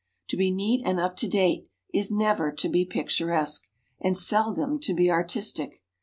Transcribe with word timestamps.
To 0.29 0.35
be 0.35 0.49
neat 0.49 0.81
and 0.83 0.99
up 0.99 1.15
to 1.17 1.27
date, 1.27 1.69
is 1.93 2.09
never 2.11 2.51
to 2.51 2.67
be 2.69 2.85
picturesque, 2.85 3.69
and 3.99 4.17
seldom 4.17 4.79
to 4.79 4.95
be 4.95 5.11
artistic. 5.11 5.83